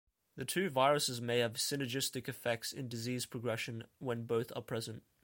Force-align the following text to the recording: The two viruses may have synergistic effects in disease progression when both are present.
The 0.35 0.45
two 0.45 0.71
viruses 0.71 1.21
may 1.21 1.37
have 1.41 1.53
synergistic 1.53 2.27
effects 2.27 2.73
in 2.73 2.87
disease 2.89 3.27
progression 3.27 3.83
when 3.99 4.25
both 4.25 4.51
are 4.55 4.63
present. 4.63 5.03